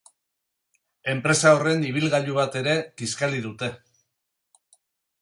Enpresa 1.13 1.51
horren 1.59 1.87
ibilgailu 1.91 2.39
bat 2.39 2.59
ere 2.65 2.75
kiskali 3.03 3.47
dute. 3.49 3.73